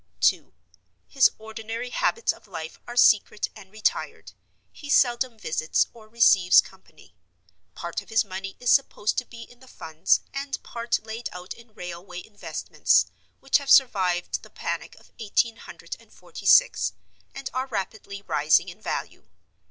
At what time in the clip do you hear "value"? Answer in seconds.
18.81-19.27